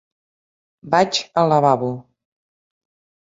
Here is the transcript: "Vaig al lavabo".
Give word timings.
"Vaig 0.95 1.19
al 1.41 1.51
lavabo". 1.53 1.91